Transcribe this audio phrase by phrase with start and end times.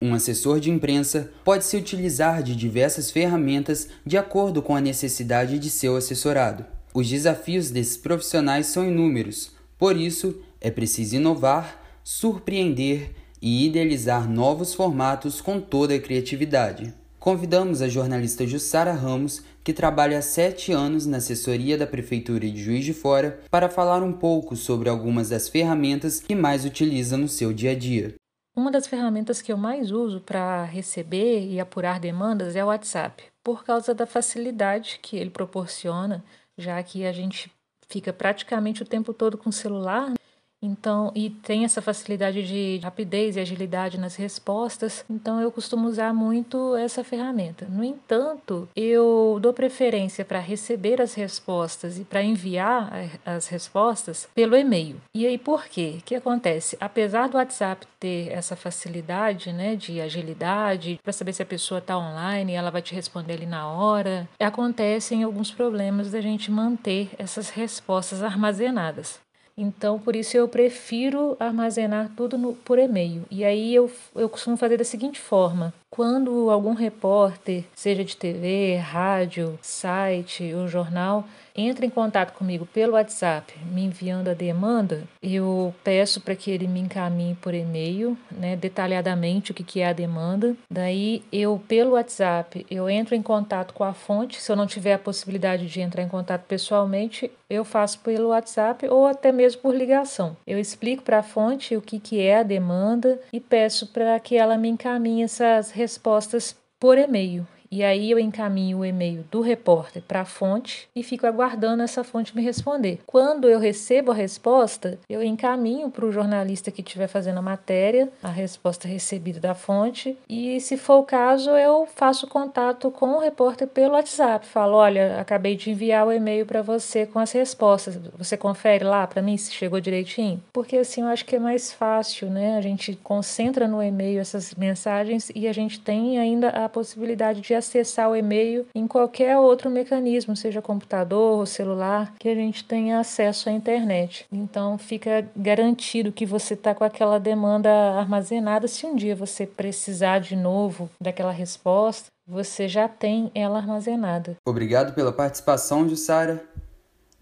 [0.00, 5.58] Um assessor de imprensa pode se utilizar de diversas ferramentas de acordo com a necessidade
[5.58, 6.64] de seu assessorado.
[6.94, 13.10] Os desafios desses profissionais são inúmeros, por isso é preciso inovar, surpreender
[13.42, 16.94] e idealizar novos formatos com toda a criatividade.
[17.18, 22.62] Convidamos a jornalista Jussara Ramos, que trabalha há sete anos na assessoria da Prefeitura de
[22.62, 27.26] Juiz de Fora, para falar um pouco sobre algumas das ferramentas que mais utiliza no
[27.26, 28.14] seu dia a dia.
[28.58, 33.22] Uma das ferramentas que eu mais uso para receber e apurar demandas é o WhatsApp,
[33.40, 36.24] por causa da facilidade que ele proporciona,
[36.56, 37.52] já que a gente
[37.88, 40.12] fica praticamente o tempo todo com o celular.
[40.60, 46.12] Então, e tem essa facilidade de rapidez e agilidade nas respostas, então eu costumo usar
[46.12, 47.66] muito essa ferramenta.
[47.66, 52.92] No entanto, eu dou preferência para receber as respostas e para enviar
[53.24, 54.96] as respostas pelo e-mail.
[55.14, 55.96] E aí por quê?
[55.98, 56.76] O que acontece?
[56.80, 61.96] Apesar do WhatsApp ter essa facilidade, né, de agilidade, para saber se a pessoa está
[61.96, 67.50] online, ela vai te responder ali na hora, acontecem alguns problemas da gente manter essas
[67.50, 69.20] respostas armazenadas.
[69.60, 73.24] Então, por isso eu prefiro armazenar tudo no, por e-mail.
[73.28, 78.76] E aí eu, eu costumo fazer da seguinte forma: quando algum repórter, seja de TV,
[78.76, 81.24] rádio, site ou jornal,
[81.56, 86.68] entra em contato comigo pelo WhatsApp, me enviando a demanda, eu peço para que ele
[86.68, 90.54] me encaminhe por e-mail, né, detalhadamente o que, que é a demanda.
[90.70, 94.40] Daí eu, pelo WhatsApp, eu entro em contato com a fonte.
[94.40, 98.86] Se eu não tiver a possibilidade de entrar em contato pessoalmente, eu faço pelo WhatsApp
[98.88, 100.36] ou até mesmo por ligação.
[100.46, 104.36] Eu explico para a fonte o que, que é a demanda e peço para que
[104.36, 107.46] ela me encaminhe essas respostas por e-mail.
[107.70, 112.02] E aí eu encaminho o e-mail do repórter para a fonte e fico aguardando essa
[112.02, 113.00] fonte me responder.
[113.06, 118.08] Quando eu recebo a resposta, eu encaminho para o jornalista que estiver fazendo a matéria
[118.22, 123.18] a resposta recebida da fonte e, se for o caso, eu faço contato com o
[123.18, 124.46] repórter pelo WhatsApp.
[124.46, 127.98] Falo: olha, acabei de enviar o e-mail para você com as respostas.
[128.16, 130.42] Você confere lá para mim se chegou direitinho?
[130.52, 132.56] Porque assim eu acho que é mais fácil, né?
[132.56, 137.54] A gente concentra no e-mail essas mensagens e a gente tem ainda a possibilidade de
[137.58, 142.98] acessar o e-mail em qualquer outro mecanismo, seja computador ou celular, que a gente tenha
[142.98, 144.26] acesso à internet.
[144.32, 148.66] Então fica garantido que você está com aquela demanda armazenada.
[148.66, 154.36] Se um dia você precisar de novo daquela resposta, você já tem ela armazenada.
[154.46, 156.44] Obrigado pela participação, Jussara.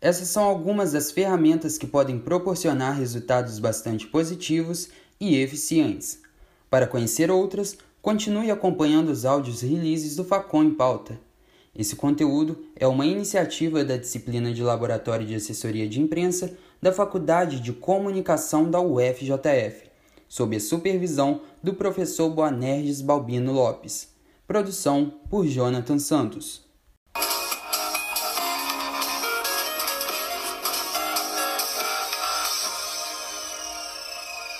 [0.00, 6.20] Essas são algumas das ferramentas que podem proporcionar resultados bastante positivos e eficientes.
[6.68, 11.18] Para conhecer outras, Continue acompanhando os áudios releases do Facom em Pauta.
[11.74, 17.60] Esse conteúdo é uma iniciativa da disciplina de Laboratório de Assessoria de Imprensa da Faculdade
[17.60, 19.88] de Comunicação da UFJF,
[20.28, 24.12] sob a supervisão do professor Boanerges Balbino Lopes.
[24.46, 26.62] Produção por Jonathan Santos.